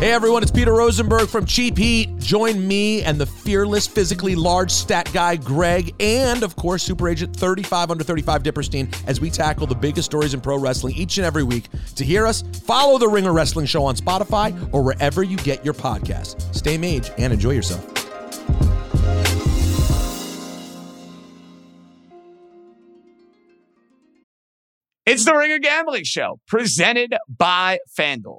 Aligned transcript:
Hey 0.00 0.12
everyone, 0.12 0.42
it's 0.42 0.50
Peter 0.50 0.72
Rosenberg 0.72 1.28
from 1.28 1.44
Cheap 1.44 1.76
Heat. 1.76 2.16
Join 2.16 2.66
me 2.66 3.02
and 3.02 3.20
the 3.20 3.26
fearless, 3.26 3.86
physically 3.86 4.34
large 4.34 4.70
stat 4.70 5.10
guy 5.12 5.36
Greg, 5.36 5.94
and 6.00 6.42
of 6.42 6.56
course, 6.56 6.82
Super 6.82 7.06
Agent 7.06 7.36
35 7.36 7.90
under 7.90 8.02
35 8.02 8.42
Dipperstein 8.42 9.06
as 9.06 9.20
we 9.20 9.28
tackle 9.28 9.66
the 9.66 9.74
biggest 9.74 10.06
stories 10.06 10.32
in 10.32 10.40
pro 10.40 10.56
wrestling 10.56 10.94
each 10.94 11.18
and 11.18 11.26
every 11.26 11.42
week. 11.42 11.66
To 11.96 12.02
hear 12.02 12.26
us, 12.26 12.40
follow 12.64 12.96
the 12.96 13.08
Ringer 13.08 13.34
Wrestling 13.34 13.66
Show 13.66 13.84
on 13.84 13.94
Spotify 13.94 14.56
or 14.72 14.82
wherever 14.82 15.22
you 15.22 15.36
get 15.36 15.62
your 15.66 15.74
podcasts. 15.74 16.54
Stay 16.54 16.78
mage 16.78 17.10
and 17.18 17.30
enjoy 17.30 17.50
yourself. 17.50 17.86
It's 25.04 25.26
the 25.26 25.34
Ringer 25.34 25.58
Gambling 25.58 26.04
Show, 26.04 26.40
presented 26.46 27.12
by 27.28 27.80
FanDuel. 27.94 28.38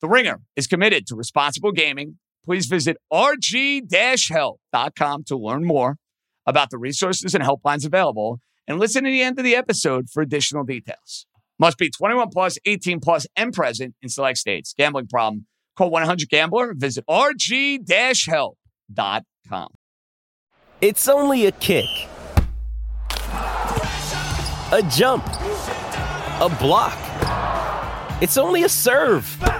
The 0.00 0.08
Ringer 0.08 0.40
is 0.56 0.66
committed 0.66 1.06
to 1.08 1.14
responsible 1.14 1.72
gaming. 1.72 2.18
Please 2.44 2.66
visit 2.66 2.96
rg-help.com 3.12 3.84
to 5.24 5.36
learn 5.36 5.66
more 5.66 5.96
about 6.46 6.70
the 6.70 6.78
resources 6.78 7.34
and 7.34 7.44
helplines 7.44 7.84
available 7.84 8.40
and 8.66 8.78
listen 8.78 9.04
to 9.04 9.10
the 9.10 9.20
end 9.22 9.38
of 9.38 9.44
the 9.44 9.54
episode 9.54 10.08
for 10.08 10.22
additional 10.22 10.64
details. 10.64 11.26
Must 11.58 11.76
be 11.76 11.90
21 11.90 12.30
plus, 12.30 12.56
18 12.64 13.00
plus, 13.00 13.26
and 13.36 13.52
present 13.52 13.94
in 14.00 14.08
select 14.08 14.38
states. 14.38 14.72
Gambling 14.76 15.08
problem? 15.08 15.44
Call 15.76 15.90
1-800-GAMBLER. 15.90 16.72
Visit 16.76 17.04
rg-help.com. 17.06 18.54
It's 20.80 21.08
only 21.08 21.44
a 21.44 21.52
kick. 21.52 21.84
A 24.72 24.82
jump. 24.90 25.26
A 25.26 26.48
block. 26.58 26.96
It's 28.22 28.38
only 28.38 28.62
a 28.62 28.68
serve. 28.68 29.59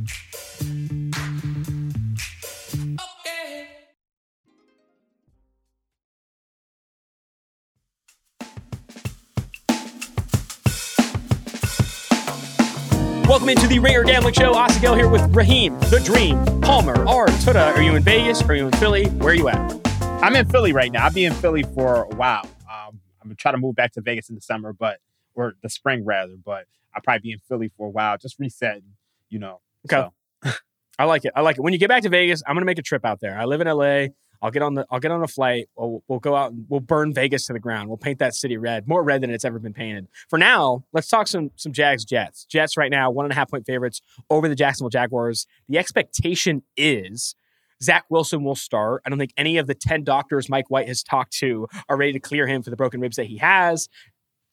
Welcome 13.31 13.47
into 13.47 13.65
the 13.65 13.79
Ringer 13.79 14.03
Gambling 14.03 14.33
Show. 14.33 14.53
Austin 14.53 14.93
here 14.93 15.07
with 15.07 15.33
Raheem, 15.33 15.79
The 15.89 16.01
Dream, 16.03 16.43
Palmer, 16.59 17.07
R. 17.07 17.27
Tuda. 17.27 17.73
Are 17.73 17.81
you 17.81 17.95
in 17.95 18.03
Vegas? 18.03 18.41
Are 18.41 18.53
you 18.53 18.67
in 18.67 18.73
Philly? 18.73 19.05
Where 19.05 19.29
are 19.29 19.33
you 19.33 19.47
at? 19.47 19.89
I'm 20.21 20.35
in 20.35 20.45
Philly 20.49 20.73
right 20.73 20.91
now. 20.91 21.05
I'll 21.05 21.13
be 21.13 21.23
in 21.23 21.31
Philly 21.35 21.63
for 21.63 22.03
a 22.03 22.15
while. 22.15 22.43
Um, 22.69 22.99
I'm 23.21 23.29
gonna 23.29 23.35
try 23.35 23.53
to 23.53 23.57
move 23.57 23.75
back 23.75 23.93
to 23.93 24.01
Vegas 24.01 24.27
in 24.27 24.35
the 24.35 24.41
summer, 24.41 24.73
but 24.73 24.99
or 25.33 25.53
the 25.63 25.69
spring 25.69 26.03
rather. 26.03 26.35
But 26.43 26.65
I'll 26.93 27.01
probably 27.01 27.21
be 27.21 27.31
in 27.31 27.39
Philly 27.39 27.71
for 27.77 27.87
a 27.87 27.89
while, 27.89 28.17
just 28.17 28.37
resetting. 28.37 28.83
You 29.29 29.39
know. 29.39 29.61
Okay. 29.89 30.09
So. 30.43 30.51
I 30.99 31.05
like 31.05 31.23
it. 31.23 31.31
I 31.33 31.39
like 31.39 31.57
it. 31.57 31.61
When 31.61 31.71
you 31.71 31.79
get 31.79 31.87
back 31.87 32.03
to 32.03 32.09
Vegas, 32.09 32.43
I'm 32.45 32.57
gonna 32.57 32.65
make 32.65 32.79
a 32.79 32.83
trip 32.83 33.05
out 33.05 33.21
there. 33.21 33.39
I 33.39 33.45
live 33.45 33.61
in 33.61 33.67
LA. 33.67 34.07
I'll 34.41 34.51
get 34.51 34.61
on 34.61 34.73
the 34.73 34.85
I'll 34.89 34.99
get 34.99 35.11
on 35.11 35.23
a 35.23 35.27
flight. 35.27 35.69
We'll, 35.75 36.03
we'll 36.07 36.19
go 36.19 36.35
out 36.35 36.51
and 36.51 36.65
we'll 36.69 36.79
burn 36.79 37.13
Vegas 37.13 37.45
to 37.47 37.53
the 37.53 37.59
ground. 37.59 37.87
We'll 37.89 37.97
paint 37.97 38.19
that 38.19 38.33
city 38.33 38.57
red, 38.57 38.87
more 38.87 39.03
red 39.03 39.21
than 39.21 39.29
it's 39.29 39.45
ever 39.45 39.59
been 39.59 39.73
painted. 39.73 40.07
For 40.29 40.39
now, 40.39 40.83
let's 40.93 41.07
talk 41.07 41.27
some 41.27 41.51
some 41.55 41.71
Jags 41.71 42.05
Jets. 42.05 42.45
Jets 42.45 42.77
right 42.77 42.91
now 42.91 43.11
one 43.11 43.25
and 43.25 43.31
a 43.31 43.35
half 43.35 43.49
point 43.49 43.65
favorites 43.65 44.01
over 44.29 44.47
the 44.47 44.55
Jacksonville 44.55 44.89
Jaguars. 44.89 45.45
The 45.69 45.77
expectation 45.77 46.63
is 46.75 47.35
Zach 47.83 48.05
Wilson 48.09 48.43
will 48.43 48.55
start. 48.55 49.01
I 49.05 49.09
don't 49.09 49.19
think 49.19 49.33
any 49.37 49.57
of 49.57 49.67
the 49.67 49.73
10 49.73 50.03
doctors 50.03 50.49
Mike 50.49 50.69
White 50.69 50.87
has 50.87 51.03
talked 51.03 51.33
to 51.37 51.67
are 51.89 51.97
ready 51.97 52.13
to 52.13 52.19
clear 52.19 52.47
him 52.47 52.61
for 52.61 52.69
the 52.69 52.75
broken 52.75 53.01
ribs 53.01 53.15
that 53.15 53.25
he 53.25 53.37
has. 53.37 53.89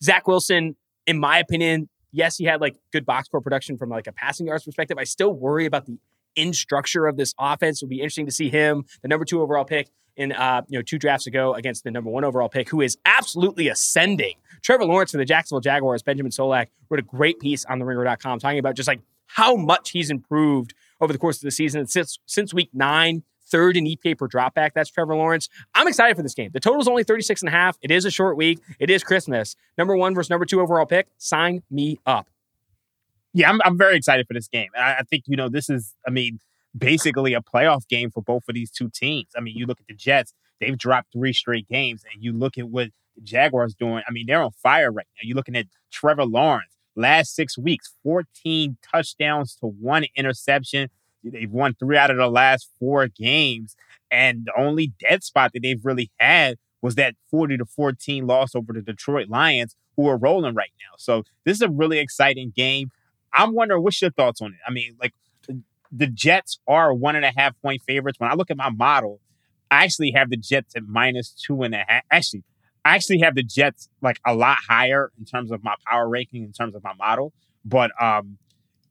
Zach 0.02 0.26
Wilson, 0.26 0.76
in 1.06 1.18
my 1.18 1.38
opinion, 1.38 1.88
yes, 2.12 2.36
he 2.36 2.44
had 2.44 2.60
like 2.60 2.76
good 2.92 3.04
box 3.04 3.26
score 3.26 3.40
production 3.40 3.76
from 3.76 3.90
like 3.90 4.06
a 4.06 4.12
passing 4.12 4.46
yards 4.46 4.64
perspective. 4.64 4.96
I 4.98 5.04
still 5.04 5.32
worry 5.32 5.66
about 5.66 5.86
the 5.86 5.98
in 6.38 6.52
structure 6.52 7.06
of 7.06 7.16
this 7.16 7.34
offense. 7.38 7.82
It 7.82 7.86
would 7.86 7.90
be 7.90 8.00
interesting 8.00 8.26
to 8.26 8.32
see 8.32 8.48
him, 8.48 8.84
the 9.02 9.08
number 9.08 9.24
two 9.24 9.42
overall 9.42 9.64
pick 9.64 9.90
in 10.16 10.32
uh, 10.32 10.62
you 10.68 10.78
know 10.78 10.82
two 10.82 10.98
drafts 10.98 11.26
ago 11.26 11.54
against 11.54 11.84
the 11.84 11.90
number 11.90 12.10
one 12.10 12.24
overall 12.24 12.48
pick, 12.48 12.68
who 12.68 12.80
is 12.80 12.96
absolutely 13.06 13.68
ascending. 13.68 14.34
Trevor 14.62 14.84
Lawrence 14.84 15.12
for 15.12 15.16
the 15.18 15.24
Jacksonville 15.24 15.60
Jaguars, 15.60 16.02
Benjamin 16.02 16.32
Solak 16.32 16.66
wrote 16.90 17.00
a 17.00 17.02
great 17.02 17.40
piece 17.40 17.64
on 17.64 17.78
the 17.78 17.84
ringer.com 17.84 18.38
talking 18.38 18.58
about 18.58 18.74
just 18.74 18.88
like 18.88 19.00
how 19.26 19.56
much 19.56 19.90
he's 19.90 20.10
improved 20.10 20.74
over 21.00 21.12
the 21.12 21.18
course 21.18 21.36
of 21.38 21.42
the 21.42 21.50
season 21.50 21.86
since 21.86 22.18
since 22.26 22.54
week 22.54 22.70
nine. 22.72 23.22
Third 23.50 23.78
in 23.78 23.86
EPA 23.86 24.18
per 24.18 24.28
dropback. 24.28 24.72
That's 24.74 24.90
Trevor 24.90 25.14
Lawrence. 25.14 25.48
I'm 25.74 25.88
excited 25.88 26.14
for 26.16 26.22
this 26.22 26.34
game. 26.34 26.50
The 26.52 26.60
total 26.60 26.82
is 26.82 26.88
only 26.88 27.02
36 27.02 27.40
and 27.40 27.48
a 27.48 27.52
half. 27.52 27.78
It 27.80 27.90
is 27.90 28.04
a 28.04 28.10
short 28.10 28.36
week. 28.36 28.58
It 28.78 28.90
is 28.90 29.02
Christmas. 29.02 29.56
Number 29.78 29.96
one 29.96 30.14
versus 30.14 30.28
number 30.28 30.44
two 30.44 30.60
overall 30.60 30.84
pick. 30.84 31.06
Sign 31.16 31.62
me 31.70 31.98
up. 32.04 32.28
Yeah, 33.34 33.50
I'm, 33.50 33.60
I'm 33.64 33.78
very 33.78 33.96
excited 33.96 34.26
for 34.26 34.34
this 34.34 34.48
game. 34.48 34.68
I, 34.76 34.96
I 34.96 35.02
think, 35.08 35.24
you 35.26 35.36
know, 35.36 35.48
this 35.48 35.68
is, 35.68 35.94
I 36.06 36.10
mean, 36.10 36.38
basically 36.76 37.34
a 37.34 37.40
playoff 37.40 37.86
game 37.88 38.10
for 38.10 38.22
both 38.22 38.44
of 38.48 38.54
these 38.54 38.70
two 38.70 38.90
teams. 38.90 39.28
I 39.36 39.40
mean, 39.40 39.56
you 39.56 39.66
look 39.66 39.80
at 39.80 39.86
the 39.86 39.94
Jets, 39.94 40.32
they've 40.60 40.76
dropped 40.76 41.12
three 41.12 41.32
straight 41.32 41.68
games, 41.68 42.04
and 42.12 42.22
you 42.22 42.32
look 42.32 42.58
at 42.58 42.68
what 42.68 42.88
the 43.16 43.22
Jaguars 43.22 43.74
doing. 43.74 44.02
I 44.08 44.12
mean, 44.12 44.26
they're 44.26 44.42
on 44.42 44.52
fire 44.52 44.90
right 44.90 45.06
now. 45.16 45.26
You're 45.26 45.36
looking 45.36 45.56
at 45.56 45.66
Trevor 45.90 46.24
Lawrence, 46.24 46.76
last 46.96 47.34
six 47.34 47.58
weeks, 47.58 47.94
14 48.02 48.76
touchdowns 48.82 49.54
to 49.56 49.66
one 49.66 50.04
interception. 50.16 50.88
They've 51.24 51.50
won 51.50 51.74
three 51.74 51.96
out 51.96 52.10
of 52.10 52.16
the 52.16 52.28
last 52.28 52.70
four 52.78 53.08
games. 53.08 53.76
And 54.10 54.46
the 54.46 54.52
only 54.58 54.92
dead 54.98 55.24
spot 55.24 55.52
that 55.52 55.62
they've 55.62 55.84
really 55.84 56.10
had 56.18 56.56
was 56.80 56.94
that 56.94 57.14
40 57.30 57.58
to 57.58 57.64
14 57.64 58.26
loss 58.26 58.54
over 58.54 58.72
the 58.72 58.80
Detroit 58.82 59.28
Lions, 59.28 59.74
who 59.96 60.06
are 60.06 60.16
rolling 60.16 60.54
right 60.54 60.70
now. 60.78 60.94
So 60.96 61.24
this 61.44 61.56
is 61.56 61.62
a 61.62 61.68
really 61.68 61.98
exciting 61.98 62.52
game. 62.54 62.90
I'm 63.32 63.54
wondering 63.54 63.82
what's 63.82 64.00
your 64.00 64.10
thoughts 64.10 64.40
on 64.40 64.52
it? 64.52 64.58
I 64.66 64.70
mean, 64.70 64.96
like 65.00 65.14
the 65.90 66.06
Jets 66.06 66.58
are 66.66 66.92
one 66.92 67.16
and 67.16 67.24
a 67.24 67.32
half 67.34 67.60
point 67.60 67.82
favorites. 67.86 68.20
When 68.20 68.30
I 68.30 68.34
look 68.34 68.50
at 68.50 68.56
my 68.56 68.70
model, 68.70 69.20
I 69.70 69.84
actually 69.84 70.12
have 70.12 70.30
the 70.30 70.36
Jets 70.36 70.74
at 70.76 70.84
minus 70.84 71.30
two 71.30 71.62
and 71.62 71.74
a 71.74 71.84
half. 71.86 72.02
Actually, 72.10 72.44
I 72.84 72.94
actually 72.94 73.18
have 73.20 73.34
the 73.34 73.42
Jets 73.42 73.88
like 74.00 74.18
a 74.26 74.34
lot 74.34 74.58
higher 74.68 75.10
in 75.18 75.24
terms 75.24 75.50
of 75.50 75.62
my 75.62 75.74
power 75.86 76.08
ranking, 76.08 76.44
in 76.44 76.52
terms 76.52 76.74
of 76.74 76.82
my 76.82 76.94
model. 76.94 77.32
But 77.64 77.90
um, 78.00 78.38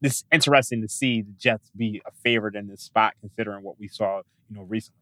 it's 0.01 0.23
interesting 0.31 0.81
to 0.81 0.89
see 0.89 1.21
the 1.21 1.33
Jets 1.37 1.71
be 1.75 2.01
a 2.05 2.11
favorite 2.23 2.55
in 2.55 2.67
this 2.67 2.81
spot, 2.81 3.13
considering 3.21 3.63
what 3.63 3.79
we 3.79 3.87
saw, 3.87 4.21
you 4.49 4.55
know, 4.55 4.63
recently. 4.63 5.01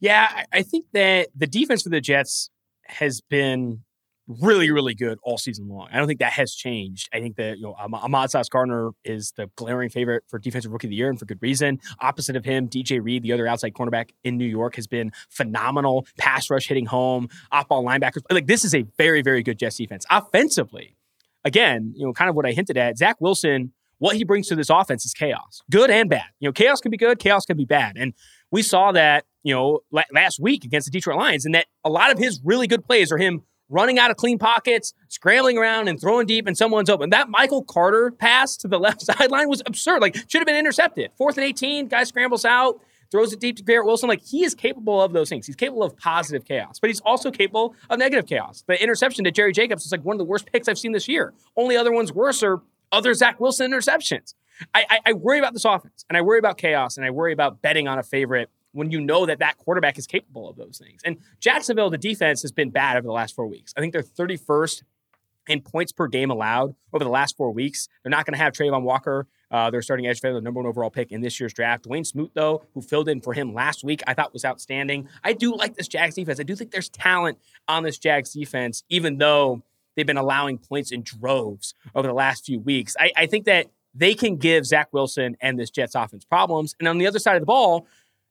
Yeah, 0.00 0.44
I 0.52 0.62
think 0.62 0.86
that 0.92 1.28
the 1.36 1.46
defense 1.46 1.82
for 1.82 1.88
the 1.88 2.00
Jets 2.00 2.50
has 2.84 3.20
been 3.20 3.82
really, 4.28 4.70
really 4.70 4.94
good 4.94 5.18
all 5.22 5.38
season 5.38 5.68
long. 5.68 5.88
I 5.90 5.96
don't 5.96 6.06
think 6.06 6.20
that 6.20 6.32
has 6.34 6.54
changed. 6.54 7.08
I 7.12 7.20
think 7.20 7.36
that 7.36 7.56
you 7.58 7.64
know 7.64 7.74
Ahmad 7.74 8.30
Sauce 8.30 8.48
Gardner 8.48 8.90
is 9.04 9.32
the 9.36 9.50
glaring 9.56 9.88
favorite 9.88 10.24
for 10.28 10.38
defensive 10.38 10.70
rookie 10.70 10.86
of 10.86 10.90
the 10.90 10.96
year, 10.96 11.08
and 11.08 11.18
for 11.18 11.24
good 11.24 11.40
reason. 11.40 11.80
Opposite 12.00 12.36
of 12.36 12.44
him, 12.44 12.68
DJ 12.68 13.02
Reed, 13.02 13.22
the 13.22 13.32
other 13.32 13.46
outside 13.46 13.72
cornerback 13.72 14.10
in 14.24 14.36
New 14.36 14.46
York, 14.46 14.76
has 14.76 14.86
been 14.86 15.12
phenomenal. 15.30 16.06
Pass 16.18 16.50
rush 16.50 16.68
hitting 16.68 16.86
home, 16.86 17.28
off 17.50 17.68
ball 17.68 17.84
linebackers. 17.84 18.22
Like 18.30 18.46
this 18.46 18.64
is 18.64 18.74
a 18.74 18.82
very, 18.98 19.22
very 19.22 19.42
good 19.42 19.58
Jets 19.58 19.76
defense. 19.76 20.04
Offensively, 20.10 20.96
again, 21.44 21.92
you 21.96 22.06
know, 22.06 22.12
kind 22.12 22.28
of 22.28 22.36
what 22.36 22.46
I 22.46 22.52
hinted 22.52 22.76
at. 22.76 22.98
Zach 22.98 23.16
Wilson. 23.20 23.72
What 24.00 24.14
he 24.14 24.22
brings 24.22 24.46
to 24.46 24.54
this 24.54 24.70
offense 24.70 25.04
is 25.04 25.12
chaos, 25.12 25.60
good 25.72 25.90
and 25.90 26.08
bad. 26.08 26.22
You 26.38 26.46
know, 26.48 26.52
chaos 26.52 26.80
can 26.80 26.92
be 26.92 26.96
good, 26.96 27.18
chaos 27.18 27.44
can 27.44 27.56
be 27.56 27.64
bad, 27.64 27.96
and 27.96 28.14
we 28.52 28.62
saw 28.62 28.92
that 28.92 29.24
you 29.42 29.52
know 29.52 29.80
last 30.12 30.38
week 30.38 30.62
against 30.62 30.86
the 30.86 30.92
Detroit 30.92 31.16
Lions, 31.16 31.44
and 31.44 31.52
that 31.56 31.66
a 31.82 31.90
lot 31.90 32.12
of 32.12 32.18
his 32.18 32.40
really 32.44 32.68
good 32.68 32.84
plays 32.84 33.10
are 33.10 33.18
him 33.18 33.42
running 33.68 33.98
out 33.98 34.10
of 34.10 34.16
clean 34.16 34.38
pockets, 34.38 34.94
scrambling 35.08 35.58
around 35.58 35.88
and 35.88 36.00
throwing 36.00 36.26
deep, 36.26 36.46
and 36.46 36.56
someone's 36.56 36.90
open. 36.90 37.10
That 37.10 37.28
Michael 37.28 37.62
Carter 37.62 38.10
pass 38.10 38.56
to 38.58 38.68
the 38.68 38.78
left 38.78 39.02
sideline 39.18 39.48
was 39.48 39.62
absurd. 39.66 40.00
Like, 40.00 40.14
should 40.14 40.40
have 40.40 40.46
been 40.46 40.56
intercepted. 40.56 41.10
Fourth 41.16 41.36
and 41.36 41.44
18, 41.44 41.88
guy 41.88 42.04
scrambles 42.04 42.44
out, 42.44 42.80
throws 43.10 43.32
it 43.32 43.40
deep 43.40 43.56
to 43.56 43.62
Garrett 43.62 43.86
Wilson. 43.86 44.08
Like, 44.08 44.22
he 44.22 44.44
is 44.44 44.54
capable 44.54 45.00
of 45.02 45.12
those 45.12 45.28
things. 45.28 45.46
He's 45.46 45.56
capable 45.56 45.82
of 45.82 45.96
positive 45.96 46.44
chaos, 46.44 46.78
but 46.78 46.90
he's 46.90 47.00
also 47.00 47.30
capable 47.30 47.74
of 47.90 47.98
negative 47.98 48.26
chaos. 48.26 48.64
The 48.66 48.82
interception 48.82 49.24
to 49.24 49.30
Jerry 49.30 49.52
Jacobs 49.52 49.84
is 49.84 49.92
like 49.92 50.04
one 50.04 50.14
of 50.14 50.18
the 50.18 50.24
worst 50.24 50.46
picks 50.50 50.68
I've 50.68 50.78
seen 50.78 50.92
this 50.92 51.08
year. 51.08 51.34
Only 51.56 51.76
other 51.76 51.92
ones 51.92 52.12
worse 52.12 52.42
are 52.42 52.60
other 52.92 53.14
Zach 53.14 53.38
Wilson 53.40 53.70
interceptions. 53.70 54.34
I, 54.74 54.84
I, 54.90 54.98
I 55.06 55.12
worry 55.12 55.38
about 55.38 55.52
this 55.52 55.64
offense, 55.64 56.04
and 56.08 56.16
I 56.16 56.22
worry 56.22 56.38
about 56.38 56.58
chaos, 56.58 56.96
and 56.96 57.06
I 57.06 57.10
worry 57.10 57.32
about 57.32 57.62
betting 57.62 57.86
on 57.86 57.98
a 57.98 58.02
favorite 58.02 58.50
when 58.72 58.90
you 58.90 59.00
know 59.00 59.26
that 59.26 59.38
that 59.38 59.56
quarterback 59.58 59.98
is 59.98 60.06
capable 60.06 60.48
of 60.48 60.56
those 60.56 60.78
things. 60.78 61.00
And 61.04 61.18
Jacksonville, 61.40 61.90
the 61.90 61.98
defense 61.98 62.42
has 62.42 62.52
been 62.52 62.70
bad 62.70 62.96
over 62.96 63.06
the 63.06 63.12
last 63.12 63.34
four 63.34 63.46
weeks. 63.46 63.72
I 63.76 63.80
think 63.80 63.92
they're 63.92 64.02
31st 64.02 64.82
in 65.48 65.62
points 65.62 65.92
per 65.92 66.06
game 66.06 66.30
allowed 66.30 66.74
over 66.92 67.02
the 67.02 67.10
last 67.10 67.36
four 67.36 67.50
weeks. 67.52 67.88
They're 68.02 68.10
not 68.10 68.26
going 68.26 68.34
to 68.34 68.38
have 68.38 68.52
Travon 68.52 68.82
Walker. 68.82 69.26
Uh, 69.50 69.70
they're 69.70 69.82
starting 69.82 70.06
edge 70.06 70.20
the 70.20 70.40
number 70.40 70.60
one 70.60 70.66
overall 70.66 70.90
pick 70.90 71.10
in 71.10 71.22
this 71.22 71.40
year's 71.40 71.54
draft. 71.54 71.84
Dawuane 71.88 72.06
Smoot, 72.06 72.30
though, 72.34 72.62
who 72.74 72.82
filled 72.82 73.08
in 73.08 73.20
for 73.20 73.32
him 73.32 73.54
last 73.54 73.82
week, 73.82 74.02
I 74.06 74.12
thought 74.12 74.32
was 74.32 74.44
outstanding. 74.44 75.08
I 75.24 75.32
do 75.32 75.56
like 75.56 75.74
this 75.74 75.88
Jags 75.88 76.14
defense. 76.14 76.38
I 76.38 76.42
do 76.42 76.54
think 76.54 76.70
there's 76.70 76.90
talent 76.90 77.38
on 77.66 77.82
this 77.82 77.98
Jags 77.98 78.32
defense, 78.32 78.84
even 78.90 79.16
though 79.16 79.62
they've 79.96 80.06
been 80.06 80.18
allowing 80.18 80.58
points 80.58 80.92
in 80.92 81.02
droves 81.02 81.74
over 81.94 82.06
the 82.06 82.14
last 82.14 82.44
few 82.44 82.60
weeks. 82.60 82.94
I, 83.00 83.10
I 83.16 83.26
think 83.26 83.46
that 83.46 83.68
they 83.94 84.14
can 84.14 84.36
give 84.36 84.66
Zach 84.66 84.88
Wilson 84.92 85.36
and 85.40 85.58
this 85.58 85.70
Jets 85.70 85.94
offense 85.94 86.24
problems. 86.24 86.74
And 86.78 86.86
on 86.86 86.98
the 86.98 87.06
other 87.06 87.18
side 87.18 87.36
of 87.36 87.42
the 87.42 87.46
ball, 87.46 87.86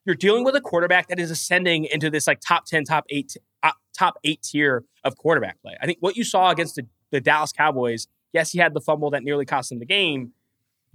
you're 0.08 0.16
dealing 0.16 0.46
with 0.46 0.56
a 0.56 0.62
quarterback 0.62 1.10
that 1.10 1.20
is 1.20 1.30
ascending 1.30 1.84
into 1.84 2.10
this 2.10 2.28
like 2.28 2.40
top 2.40 2.66
10, 2.66 2.86
top 2.86 3.06
eight, 3.10 3.36
uh, 3.62 3.72
top 3.96 4.18
eight 4.24 4.42
tier 4.42 4.86
of 5.04 5.18
quarterback 5.18 5.62
play. 5.62 5.76
I 5.82 5.86
think 5.86 5.98
what 6.00 6.16
you 6.16 6.24
saw 6.24 6.50
against 6.50 6.76
the, 6.76 6.88
the 7.12 7.20
Dallas 7.20 7.52
Cowboys, 7.52 8.08
yes, 8.32 8.54
he 8.54 8.58
had 8.58 8.74
the 8.74 8.80
fumble 8.80 9.10
that 9.12 9.22
nearly 9.22 9.46
cost 9.46 9.70
him 9.70 9.80
the 9.80 9.86
game. 9.86 10.32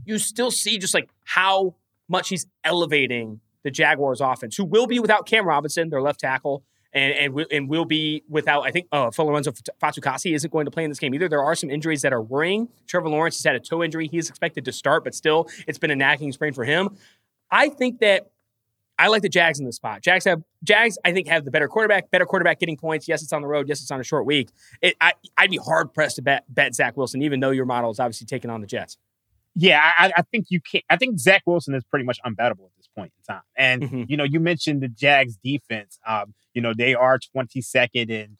You 0.06 0.18
still 0.18 0.50
see 0.50 0.78
just 0.78 0.94
like 0.94 1.10
how 1.24 1.74
much 2.08 2.30
he's 2.30 2.46
elevating 2.64 3.40
the 3.64 3.70
Jaguars 3.70 4.22
offense, 4.22 4.56
who 4.56 4.64
will 4.64 4.86
be 4.86 4.98
without 4.98 5.26
Cam 5.26 5.46
Robinson, 5.46 5.90
their 5.90 6.02
left 6.02 6.18
tackle, 6.18 6.64
and 6.94 7.14
and, 7.14 7.34
will, 7.34 7.46
and 7.50 7.68
will 7.68 7.84
be 7.84 8.24
without, 8.30 8.62
I 8.62 8.70
think, 8.70 8.88
uh, 8.92 9.10
Folorunso 9.10 9.56
Fatukasi 9.80 10.34
isn't 10.34 10.50
going 10.50 10.64
to 10.64 10.70
play 10.70 10.84
in 10.84 10.90
this 10.90 10.98
game 10.98 11.14
either. 11.14 11.28
There 11.28 11.44
are 11.44 11.54
some 11.54 11.70
injuries 11.70 12.02
that 12.02 12.14
are 12.14 12.20
worrying. 12.20 12.68
Trevor 12.86 13.10
Lawrence 13.10 13.36
has 13.36 13.44
had 13.44 13.56
a 13.56 13.60
toe 13.60 13.82
injury. 13.82 14.08
He 14.08 14.18
is 14.18 14.30
expected 14.30 14.64
to 14.64 14.72
start, 14.72 15.04
but 15.04 15.14
still, 15.14 15.48
it's 15.68 15.78
been 15.78 15.90
a 15.90 15.96
nagging 15.96 16.32
sprain 16.32 16.54
for 16.54 16.64
him. 16.64 16.96
I 17.50 17.68
think 17.68 18.00
that 18.00 18.31
I 19.02 19.08
like 19.08 19.22
the 19.22 19.28
Jags 19.28 19.58
in 19.58 19.66
this 19.66 19.74
spot. 19.74 20.00
Jags 20.00 20.24
have 20.26 20.42
Jags. 20.62 20.96
I 21.04 21.12
think 21.12 21.26
have 21.26 21.44
the 21.44 21.50
better 21.50 21.66
quarterback. 21.66 22.12
Better 22.12 22.24
quarterback 22.24 22.60
getting 22.60 22.76
points. 22.76 23.08
Yes, 23.08 23.20
it's 23.20 23.32
on 23.32 23.42
the 23.42 23.48
road. 23.48 23.68
Yes, 23.68 23.82
it's 23.82 23.90
on 23.90 23.98
a 23.98 24.04
short 24.04 24.26
week. 24.26 24.50
It, 24.80 24.94
I, 25.00 25.12
would 25.40 25.50
be 25.50 25.56
hard 25.56 25.92
pressed 25.92 26.16
to 26.16 26.22
bet 26.22 26.44
bet 26.48 26.72
Zach 26.76 26.96
Wilson, 26.96 27.20
even 27.20 27.40
though 27.40 27.50
your 27.50 27.64
model 27.64 27.90
is 27.90 27.98
obviously 27.98 28.28
taking 28.28 28.48
on 28.48 28.60
the 28.60 28.66
Jets. 28.68 28.96
Yeah, 29.56 29.80
I, 29.98 30.12
I 30.16 30.22
think 30.22 30.46
you 30.50 30.60
can't. 30.60 30.84
I 30.88 30.96
think 30.96 31.18
Zach 31.18 31.42
Wilson 31.46 31.74
is 31.74 31.82
pretty 31.82 32.04
much 32.04 32.20
unbettable 32.24 32.66
at 32.66 32.76
this 32.76 32.88
point 32.96 33.12
in 33.18 33.34
time. 33.34 33.42
And 33.56 33.82
mm-hmm. 33.82 34.02
you 34.06 34.16
know, 34.16 34.24
you 34.24 34.38
mentioned 34.38 34.82
the 34.82 34.88
Jags 34.88 35.36
defense. 35.42 35.98
Um, 36.06 36.34
you 36.54 36.62
know, 36.62 36.72
they 36.72 36.94
are 36.94 37.18
22nd 37.36 38.08
in 38.08 38.38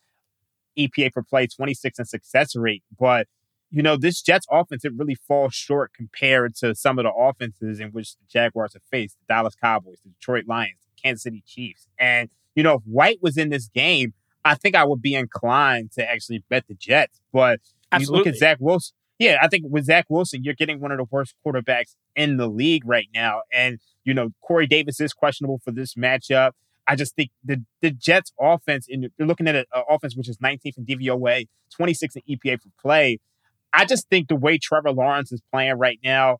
EPA 0.78 1.12
per 1.12 1.22
play, 1.24 1.48
26 1.48 1.98
in 1.98 2.04
success 2.04 2.54
rate, 2.54 2.84
but 2.96 3.26
you 3.72 3.82
know, 3.82 3.96
this 3.96 4.20
Jets 4.20 4.46
offense, 4.50 4.84
it 4.84 4.92
really 4.94 5.14
falls 5.14 5.54
short 5.54 5.92
compared 5.94 6.54
to 6.56 6.74
some 6.74 6.98
of 6.98 7.04
the 7.04 7.12
offenses 7.12 7.80
in 7.80 7.88
which 7.88 8.16
the 8.16 8.24
Jaguars 8.28 8.74
have 8.74 8.82
faced 8.90 9.16
the 9.18 9.32
Dallas 9.32 9.54
Cowboys, 9.54 9.98
the 10.04 10.10
Detroit 10.10 10.44
Lions, 10.46 10.76
the 10.84 11.02
Kansas 11.02 11.22
City 11.22 11.42
Chiefs. 11.46 11.88
And, 11.98 12.28
you 12.54 12.62
know, 12.62 12.74
if 12.74 12.82
White 12.82 13.18
was 13.22 13.38
in 13.38 13.48
this 13.48 13.68
game, 13.68 14.12
I 14.44 14.56
think 14.56 14.74
I 14.74 14.84
would 14.84 15.00
be 15.00 15.14
inclined 15.14 15.92
to 15.92 16.08
actually 16.08 16.44
bet 16.50 16.66
the 16.68 16.74
Jets. 16.74 17.20
But 17.32 17.60
Absolutely. 17.90 18.18
you 18.18 18.24
look 18.24 18.34
at 18.34 18.38
Zach 18.38 18.58
Wilson. 18.60 18.94
Yeah, 19.18 19.38
I 19.40 19.48
think 19.48 19.64
with 19.68 19.86
Zach 19.86 20.06
Wilson, 20.10 20.44
you're 20.44 20.54
getting 20.54 20.80
one 20.80 20.92
of 20.92 20.98
the 20.98 21.06
worst 21.10 21.34
quarterbacks 21.46 21.94
in 22.14 22.36
the 22.36 22.48
league 22.48 22.82
right 22.84 23.08
now. 23.14 23.42
And, 23.52 23.78
you 24.04 24.12
know, 24.12 24.30
Corey 24.42 24.66
Davis 24.66 25.00
is 25.00 25.14
questionable 25.14 25.60
for 25.64 25.70
this 25.70 25.94
matchup. 25.94 26.52
I 26.86 26.96
just 26.96 27.14
think 27.14 27.30
the 27.44 27.62
the 27.80 27.90
Jets 27.90 28.32
offense, 28.38 28.86
and 28.90 29.08
you're 29.16 29.28
looking 29.28 29.46
at 29.48 29.54
an 29.54 29.64
offense 29.88 30.16
which 30.16 30.28
is 30.28 30.38
19th 30.38 30.78
in 30.78 30.84
DVOA, 30.84 31.46
26 31.74 32.16
in 32.16 32.22
EPA 32.28 32.60
for 32.60 32.68
play. 32.80 33.18
I 33.72 33.84
just 33.84 34.08
think 34.08 34.28
the 34.28 34.36
way 34.36 34.58
Trevor 34.58 34.92
Lawrence 34.92 35.32
is 35.32 35.40
playing 35.52 35.78
right 35.78 35.98
now, 36.04 36.38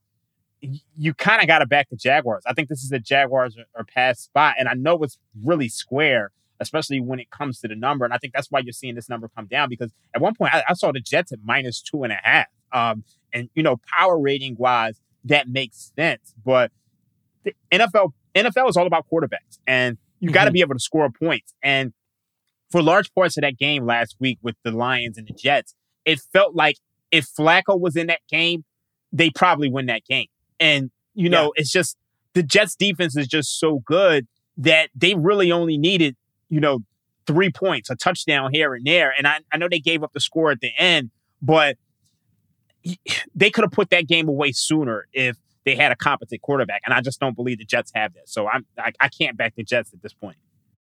you 0.61 1.15
kind 1.15 1.41
of 1.41 1.49
got 1.49 1.59
to 1.59 1.67
back 1.67 1.89
the 1.91 1.97
Jaguars. 1.97 2.45
I 2.47 2.53
think 2.53 2.69
this 2.69 2.83
is 2.83 2.91
the 2.91 3.01
Jaguars 3.01 3.57
or 3.75 3.85
pass 3.85 4.21
spot, 4.21 4.55
and 4.59 4.69
I 4.69 4.75
know 4.75 5.03
it's 5.03 5.19
really 5.45 5.69
square, 5.69 6.31
especially 6.61 7.01
when 7.01 7.19
it 7.19 7.31
comes 7.31 7.59
to 7.61 7.69
the 7.69 7.75
number. 7.75 8.05
And 8.05 8.15
I 8.15 8.19
think 8.19 8.33
that's 8.33 8.51
why 8.51 8.61
you're 8.61 8.73
seeing 8.73 8.95
this 8.95 9.09
number 9.09 9.29
come 9.35 9.47
down 9.47 9.69
because 9.69 9.93
at 10.15 10.21
one 10.21 10.35
point 10.35 10.55
I, 10.55 10.63
I 10.69 10.75
saw 10.75 10.93
the 10.93 11.01
Jets 11.01 11.33
at 11.33 11.41
minus 11.43 11.83
two 11.83 12.05
and 12.05 12.13
a 12.13 12.19
half. 12.23 12.47
Um, 12.73 13.05
and 13.33 13.49
you 13.55 13.63
know, 13.63 13.81
power 13.99 14.19
rating 14.19 14.57
wise, 14.57 15.01
that 15.25 15.49
makes 15.49 15.93
sense. 15.97 16.35
But 16.45 16.71
the 17.45 17.55
NFL 17.73 18.13
NFL 18.35 18.69
is 18.69 18.77
all 18.77 18.87
about 18.87 19.07
quarterbacks, 19.13 19.59
and 19.67 19.99
you 20.21 20.31
got 20.31 20.45
to 20.45 20.49
mm-hmm. 20.49 20.55
be 20.55 20.61
able 20.61 20.75
to 20.75 20.81
score 20.81 21.11
points. 21.11 21.55
And 21.63 21.93
for 22.71 22.83
large 22.83 23.13
parts 23.15 23.37
of 23.37 23.43
that 23.43 23.59
game 23.59 23.85
last 23.85 24.17
week 24.21 24.39
with 24.43 24.57
the 24.65 24.71
Lions 24.71 25.19
and 25.19 25.27
the 25.27 25.35
Jets, 25.35 25.75
it 26.05 26.21
felt 26.33 26.55
like 26.55 26.77
if 27.13 27.29
Flacco 27.39 27.79
was 27.79 27.95
in 27.95 28.09
that 28.09 28.21
game, 28.29 28.65
they 29.13 29.31
probably 29.31 29.71
win 29.71 29.87
that 29.87 30.05
game. 30.05 30.27
And, 30.59 30.91
you 31.15 31.29
know, 31.29 31.53
yeah. 31.55 31.61
it's 31.61 31.71
just 31.71 31.97
the 32.33 32.43
Jets 32.43 32.75
defense 32.75 33.17
is 33.17 33.29
just 33.29 33.61
so 33.61 33.83
good 33.85 34.27
that 34.57 34.89
they 34.95 35.15
really 35.15 35.53
only 35.53 35.79
needed, 35.79 36.17
you 36.49 36.61
know, 36.61 36.81
three 37.27 37.53
points, 37.53 37.91
a 37.91 37.95
touchdown 37.95 38.51
here 38.53 38.75
and 38.75 38.85
there. 38.87 39.15
And 39.17 39.27
I, 39.27 39.41
I 39.53 39.59
know 39.59 39.69
they 39.71 39.79
gave 39.79 40.03
up 40.03 40.13
the 40.13 40.21
score 40.21 40.51
at 40.51 40.61
the 40.61 40.73
end, 40.79 41.11
but 41.41 41.77
they 43.35 43.51
could 43.51 43.63
have 43.63 43.71
put 43.73 43.91
that 43.91 44.09
game 44.09 44.29
away 44.29 44.53
sooner 44.53 45.07
if 45.13 45.37
they 45.65 45.77
had 45.77 45.93
a 45.93 45.97
competent 45.97 46.43
quarterback. 46.43 46.83
And 46.85 46.95
I 46.95 47.01
just 47.01 47.21
don't 47.21 47.37
believe 47.37 47.59
the 47.59 47.65
Jets 47.65 47.93
have 47.95 48.15
that. 48.15 48.29
So 48.29 48.49
I'm, 48.49 48.67
I, 48.79 48.93
I 48.99 49.09
can't 49.09 49.37
back 49.37 49.55
the 49.55 49.63
Jets 49.63 49.93
at 49.93 50.03
this 50.03 50.13
point. 50.13 50.37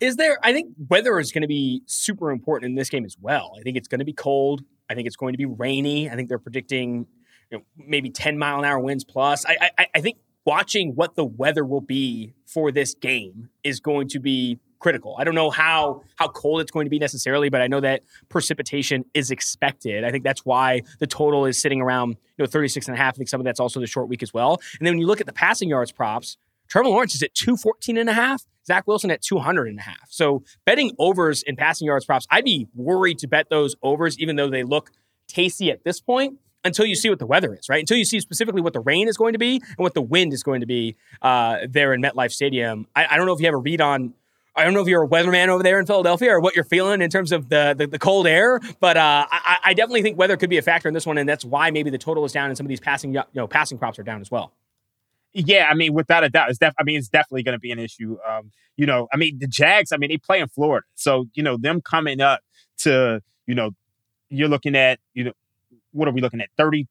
Is 0.00 0.16
there, 0.16 0.38
I 0.42 0.52
think 0.52 0.72
weather 0.88 1.18
is 1.18 1.32
going 1.32 1.42
to 1.42 1.48
be 1.48 1.82
super 1.86 2.30
important 2.30 2.70
in 2.70 2.76
this 2.76 2.88
game 2.88 3.04
as 3.04 3.16
well. 3.20 3.54
I 3.58 3.62
think 3.62 3.76
it's 3.76 3.88
going 3.88 4.00
to 4.00 4.04
be 4.04 4.12
cold. 4.12 4.62
I 4.90 4.94
think 4.94 5.06
it's 5.06 5.16
going 5.16 5.32
to 5.32 5.38
be 5.38 5.44
rainy. 5.44 6.10
I 6.10 6.16
think 6.16 6.28
they're 6.28 6.38
predicting 6.38 7.06
you 7.50 7.58
know, 7.58 7.64
maybe 7.76 8.10
10 8.10 8.38
mile 8.38 8.58
an 8.58 8.64
hour 8.64 8.78
winds 8.78 9.04
plus. 9.04 9.44
I, 9.46 9.70
I, 9.78 9.86
I 9.94 10.00
think 10.00 10.18
watching 10.44 10.94
what 10.94 11.14
the 11.14 11.24
weather 11.24 11.64
will 11.64 11.80
be 11.80 12.34
for 12.46 12.70
this 12.72 12.94
game 12.94 13.50
is 13.64 13.80
going 13.80 14.08
to 14.08 14.20
be 14.20 14.58
critical. 14.78 15.16
I 15.18 15.24
don't 15.24 15.34
know 15.34 15.50
how 15.50 16.02
how 16.16 16.28
cold 16.28 16.60
it's 16.60 16.70
going 16.70 16.86
to 16.86 16.90
be 16.90 16.98
necessarily, 16.98 17.48
but 17.48 17.60
I 17.60 17.66
know 17.66 17.80
that 17.80 18.02
precipitation 18.28 19.04
is 19.12 19.30
expected. 19.30 20.04
I 20.04 20.10
think 20.10 20.24
that's 20.24 20.44
why 20.44 20.82
the 21.00 21.06
total 21.06 21.46
is 21.46 21.60
sitting 21.60 21.80
around, 21.80 22.10
you 22.36 22.44
know, 22.44 22.46
36 22.46 22.86
and 22.86 22.96
a 22.96 22.98
half. 22.98 23.14
I 23.14 23.16
think 23.16 23.28
some 23.28 23.40
of 23.40 23.44
that's 23.44 23.60
also 23.60 23.80
the 23.80 23.86
short 23.86 24.08
week 24.08 24.22
as 24.22 24.32
well. 24.32 24.60
And 24.78 24.86
then 24.86 24.94
when 24.94 25.00
you 25.00 25.06
look 25.06 25.20
at 25.20 25.26
the 25.26 25.32
passing 25.32 25.68
yards 25.68 25.90
props, 25.90 26.36
Trevor 26.68 26.88
Lawrence 26.88 27.14
is 27.14 27.22
at 27.22 27.34
214 27.34 27.96
and 27.96 28.08
a 28.08 28.12
half, 28.12 28.44
Zach 28.68 28.86
Wilson 28.86 29.10
at 29.10 29.22
200 29.22 29.68
and 29.68 29.78
a 29.78 29.82
half. 29.82 30.08
So 30.10 30.44
betting 30.66 30.92
overs 30.98 31.42
in 31.42 31.56
passing 31.56 31.86
yards 31.86 32.04
props, 32.04 32.26
I'd 32.30 32.44
be 32.44 32.68
worried 32.74 33.18
to 33.20 33.26
bet 33.26 33.48
those 33.48 33.74
overs, 33.82 34.18
even 34.18 34.36
though 34.36 34.50
they 34.50 34.62
look 34.62 34.90
tasty 35.26 35.70
at 35.70 35.84
this 35.84 36.00
point, 36.00 36.38
until 36.64 36.84
you 36.84 36.94
see 36.94 37.08
what 37.08 37.18
the 37.18 37.26
weather 37.26 37.54
is, 37.54 37.68
right? 37.70 37.80
Until 37.80 37.96
you 37.96 38.04
see 38.04 38.20
specifically 38.20 38.60
what 38.60 38.74
the 38.74 38.80
rain 38.80 39.08
is 39.08 39.16
going 39.16 39.32
to 39.32 39.38
be 39.38 39.54
and 39.56 39.78
what 39.78 39.94
the 39.94 40.02
wind 40.02 40.34
is 40.34 40.42
going 40.42 40.60
to 40.60 40.66
be 40.66 40.96
uh, 41.22 41.60
there 41.68 41.94
in 41.94 42.02
MetLife 42.02 42.30
Stadium. 42.30 42.86
I, 42.94 43.06
I, 43.06 43.16
don't 43.16 43.26
know 43.26 43.32
if 43.32 43.40
you 43.40 43.46
have 43.46 43.54
a 43.54 43.58
read 43.58 43.80
on. 43.80 44.12
I 44.54 44.64
don't 44.64 44.74
know 44.74 44.82
if 44.82 44.88
you're 44.88 45.04
a 45.04 45.08
weatherman 45.08 45.48
over 45.48 45.62
there 45.62 45.80
in 45.80 45.86
Philadelphia 45.86 46.32
or 46.32 46.40
what 46.40 46.54
you're 46.54 46.64
feeling 46.64 47.00
in 47.00 47.08
terms 47.10 47.32
of 47.32 47.48
the 47.48 47.74
the, 47.78 47.86
the 47.86 47.98
cold 47.98 48.26
air, 48.26 48.60
but 48.80 48.96
uh, 48.96 49.26
I, 49.30 49.58
I, 49.66 49.74
definitely 49.74 50.02
think 50.02 50.18
weather 50.18 50.36
could 50.36 50.50
be 50.50 50.58
a 50.58 50.62
factor 50.62 50.88
in 50.88 50.94
this 50.94 51.06
one, 51.06 51.16
and 51.16 51.28
that's 51.28 51.44
why 51.44 51.70
maybe 51.70 51.90
the 51.90 51.98
total 51.98 52.24
is 52.24 52.32
down 52.32 52.48
and 52.50 52.56
some 52.56 52.66
of 52.66 52.68
these 52.68 52.80
passing 52.80 53.14
you 53.14 53.22
know 53.34 53.46
passing 53.46 53.78
props 53.78 54.00
are 54.00 54.02
down 54.02 54.20
as 54.20 54.30
well. 54.30 54.52
Yeah, 55.34 55.66
I 55.70 55.74
mean, 55.74 55.92
without 55.92 56.24
a 56.24 56.28
doubt, 56.30 56.50
it's 56.50 56.58
def- 56.58 56.74
I 56.78 56.82
mean, 56.84 56.98
it's 56.98 57.08
definitely 57.08 57.42
going 57.42 57.54
to 57.54 57.60
be 57.60 57.70
an 57.70 57.78
issue. 57.78 58.16
Um, 58.28 58.50
you 58.76 58.86
know, 58.86 59.08
I 59.12 59.16
mean, 59.16 59.38
the 59.38 59.46
Jags. 59.46 59.92
I 59.92 59.96
mean, 59.96 60.10
they 60.10 60.16
play 60.18 60.40
in 60.40 60.48
Florida, 60.48 60.86
so 60.94 61.26
you 61.34 61.42
know 61.42 61.56
them 61.56 61.80
coming 61.80 62.20
up 62.20 62.40
to 62.78 63.20
you 63.46 63.54
know, 63.54 63.70
you're 64.30 64.48
looking 64.48 64.74
at 64.76 64.98
you 65.14 65.24
know, 65.24 65.32
what 65.92 66.08
are 66.08 66.12
we 66.12 66.20
looking 66.20 66.40
at? 66.40 66.48
30, 66.56 66.86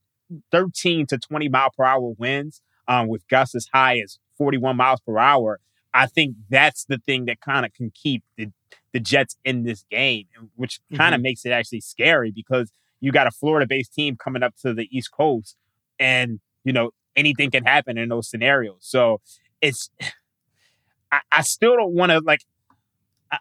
13 0.52 1.08
to 1.08 1.18
twenty 1.18 1.50
mile 1.50 1.70
per 1.76 1.84
hour 1.84 2.14
winds, 2.18 2.62
um, 2.88 3.08
with 3.08 3.28
gusts 3.28 3.56
as 3.56 3.68
high 3.74 3.98
as 4.00 4.20
forty 4.38 4.58
one 4.58 4.78
miles 4.78 5.00
per 5.02 5.18
hour. 5.18 5.60
I 5.94 6.06
think 6.06 6.36
that's 6.50 6.86
the 6.86 7.00
thing 7.00 7.26
that 7.26 7.42
kind 7.42 7.66
of 7.66 7.74
can 7.74 7.92
keep 7.92 8.24
the, 8.38 8.52
the 8.94 9.00
Jets 9.00 9.36
in 9.44 9.64
this 9.64 9.84
game, 9.90 10.26
which 10.56 10.80
kind 10.96 11.16
of 11.16 11.20
Mhm. 11.20 11.24
makes 11.24 11.44
it 11.46 11.50
actually 11.52 11.80
scary 11.82 12.30
because 12.32 12.72
you 13.00 13.12
got 13.12 13.26
a 13.26 13.32
Florida 13.32 13.66
based 13.68 13.94
team 13.94 14.16
coming 14.16 14.44
up 14.44 14.54
to 14.62 14.74
the 14.76 14.88
East 14.96 15.12
Coast 15.12 15.56
and, 16.00 16.40
you 16.64 16.72
know, 16.74 16.92
anything 17.18 17.52
can 17.52 17.66
happen 17.66 17.98
in 17.98 18.08
those 18.10 18.30
scenarios. 18.30 18.78
So 18.82 19.20
it's, 19.62 19.90
I, 21.12 21.20
I 21.32 21.42
still 21.42 21.76
don't 21.76 21.94
want 21.94 22.12
to 22.12 22.20
like, 22.20 22.42
I, 23.32 23.38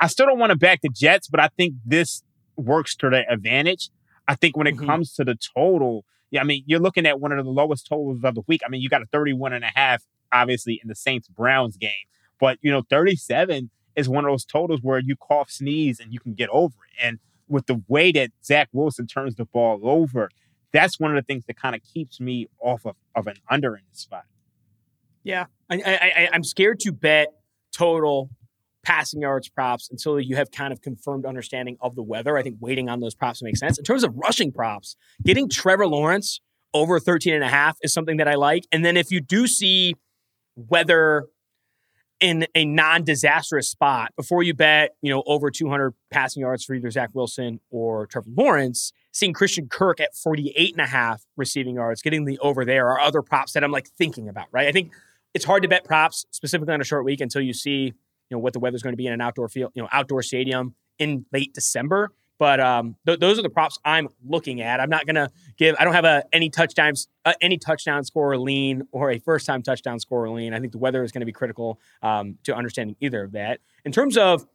I 0.00 0.06
still 0.08 0.26
don't 0.26 0.38
want 0.38 0.50
to 0.50 0.58
back 0.58 0.80
the 0.82 0.88
Jets, 0.90 1.28
but 1.28 1.40
I 1.40 1.48
think 1.56 1.74
this 1.84 2.22
works 2.56 2.94
to 2.96 3.08
their 3.10 3.24
advantage. 3.30 3.88
I 4.28 4.34
think 4.34 4.56
when 4.56 4.66
it 4.66 4.76
Mhm. 4.76 4.86
comes 4.86 5.14
to 5.14 5.24
the 5.24 5.36
total, 5.56 6.04
yeah, 6.30 6.40
I 6.40 6.44
mean, 6.44 6.62
you're 6.66 6.80
looking 6.80 7.06
at 7.06 7.20
one 7.20 7.32
of 7.32 7.44
the 7.44 7.50
lowest 7.50 7.86
totals 7.86 8.20
of 8.22 8.34
the 8.34 8.42
week. 8.46 8.60
I 8.64 8.68
mean, 8.68 8.80
you 8.80 8.88
got 8.88 9.02
a 9.02 9.06
31 9.06 9.52
and 9.52 9.64
a 9.64 9.70
half, 9.74 10.02
obviously, 10.32 10.78
in 10.82 10.88
the 10.88 10.94
Saints 10.94 11.28
Browns 11.28 11.76
game. 11.76 12.06
But, 12.38 12.58
you 12.62 12.70
know, 12.70 12.82
37 12.88 13.70
is 13.96 14.08
one 14.08 14.24
of 14.24 14.30
those 14.30 14.44
totals 14.44 14.80
where 14.82 14.98
you 14.98 15.16
cough, 15.16 15.50
sneeze, 15.50 15.98
and 16.00 16.12
you 16.12 16.20
can 16.20 16.34
get 16.34 16.48
over 16.50 16.74
it. 16.86 17.04
And 17.04 17.18
with 17.48 17.66
the 17.66 17.82
way 17.88 18.12
that 18.12 18.30
Zach 18.44 18.68
Wilson 18.72 19.06
turns 19.06 19.34
the 19.34 19.44
ball 19.44 19.80
over, 19.82 20.30
that's 20.72 20.98
one 21.00 21.16
of 21.16 21.22
the 21.22 21.26
things 21.26 21.44
that 21.46 21.56
kind 21.56 21.74
of 21.74 21.82
keeps 21.82 22.20
me 22.20 22.48
off 22.60 22.84
of, 22.84 22.96
of 23.14 23.26
an 23.26 23.36
under 23.50 23.74
in 23.76 23.82
this 23.90 24.00
spot. 24.00 24.24
Yeah, 25.22 25.46
I, 25.68 25.76
I, 25.84 26.28
I'm 26.32 26.44
scared 26.44 26.80
to 26.80 26.92
bet 26.92 27.28
total 27.76 28.30
passing 28.82 29.20
yards 29.20 29.48
props 29.48 29.88
until 29.90 30.18
you 30.18 30.36
have 30.36 30.50
kind 30.50 30.72
of 30.72 30.80
confirmed 30.80 31.26
understanding 31.26 31.76
of 31.80 31.94
the 31.94 32.02
weather. 32.02 32.38
I 32.38 32.42
think 32.42 32.56
waiting 32.60 32.88
on 32.88 33.00
those 33.00 33.14
props 33.14 33.42
makes 33.42 33.60
sense. 33.60 33.78
In 33.78 33.84
terms 33.84 34.04
of 34.04 34.16
rushing 34.16 34.52
props, 34.52 34.96
getting 35.22 35.48
Trevor 35.48 35.86
Lawrence 35.86 36.40
over 36.72 36.98
13 36.98 37.34
and 37.34 37.44
a 37.44 37.48
half 37.48 37.76
is 37.82 37.92
something 37.92 38.16
that 38.18 38.28
I 38.28 38.34
like. 38.34 38.64
And 38.72 38.84
then 38.84 38.96
if 38.96 39.10
you 39.10 39.20
do 39.20 39.46
see 39.46 39.96
weather 40.56 41.26
in 42.20 42.46
a 42.54 42.64
non-disastrous 42.64 43.68
spot 43.68 44.12
before 44.16 44.42
you 44.42 44.54
bet, 44.54 44.90
you 45.02 45.10
know, 45.10 45.22
over 45.26 45.50
200 45.50 45.94
passing 46.10 46.42
yards 46.42 46.64
for 46.64 46.74
either 46.74 46.90
Zach 46.90 47.10
Wilson 47.14 47.60
or 47.70 48.06
Trevor 48.06 48.30
Lawrence, 48.36 48.92
seeing 49.12 49.32
Christian 49.32 49.68
Kirk 49.68 50.00
at 50.00 50.14
48 50.14 50.72
and 50.72 50.80
a 50.80 50.86
half 50.86 51.24
receiving 51.36 51.76
yards, 51.76 52.02
getting 52.02 52.24
the 52.24 52.38
over 52.38 52.64
there 52.64 52.88
are 52.88 53.00
other 53.00 53.22
props 53.22 53.52
that 53.52 53.64
I'm 53.64 53.72
like 53.72 53.88
thinking 53.88 54.28
about, 54.28 54.46
right? 54.52 54.68
I 54.68 54.72
think 54.72 54.92
it's 55.34 55.44
hard 55.44 55.62
to 55.62 55.68
bet 55.68 55.84
props 55.84 56.26
specifically 56.30 56.74
on 56.74 56.80
a 56.80 56.84
short 56.84 57.04
week 57.04 57.20
until 57.20 57.42
you 57.42 57.52
see, 57.52 57.84
you 57.84 57.92
know, 58.30 58.38
what 58.38 58.52
the 58.52 58.60
weather's 58.60 58.82
going 58.82 58.92
to 58.92 58.96
be 58.96 59.06
in 59.06 59.12
an 59.12 59.20
outdoor 59.20 59.48
field, 59.48 59.72
you 59.74 59.82
know, 59.82 59.88
outdoor 59.92 60.22
stadium 60.22 60.74
in 60.98 61.24
late 61.32 61.52
December. 61.54 62.12
But 62.38 62.58
um, 62.58 62.96
th- 63.04 63.18
those 63.20 63.38
are 63.38 63.42
the 63.42 63.50
props 63.50 63.78
I'm 63.84 64.08
looking 64.26 64.62
at. 64.62 64.80
I'm 64.80 64.88
not 64.88 65.06
to 65.06 65.30
give. 65.58 65.76
I 65.78 65.84
don't 65.84 65.92
have 65.92 66.06
a 66.06 66.24
any 66.32 66.48
touchdowns, 66.48 67.06
uh, 67.26 67.34
any 67.42 67.58
touchdown 67.58 68.02
score 68.02 68.36
lean 68.38 68.88
or 68.92 69.10
a 69.10 69.18
first 69.18 69.44
time 69.44 69.62
touchdown 69.62 70.00
score 70.00 70.28
lean. 70.30 70.54
I 70.54 70.58
think 70.60 70.72
the 70.72 70.78
weather 70.78 71.04
is 71.04 71.12
going 71.12 71.20
to 71.20 71.26
be 71.26 71.32
critical 71.32 71.78
um, 72.02 72.38
to 72.44 72.56
understanding 72.56 72.96
either 73.00 73.24
of 73.24 73.32
that. 73.32 73.60
In 73.84 73.92
terms 73.92 74.16
of 74.16 74.46